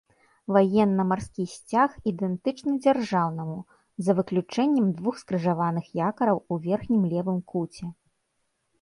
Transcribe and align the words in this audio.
Ваенна-марскі 0.55 1.45
сцяг 1.55 1.89
ідэнтычны 2.13 2.73
дзяржаўнаму, 2.87 3.59
за 4.09 4.19
выключэннем 4.23 4.87
двух 4.97 5.23
скрыжаваных 5.23 5.85
якараў 6.11 6.37
у 6.53 6.63
верхнім 6.69 7.01
левым 7.17 7.39
куце. 7.55 7.85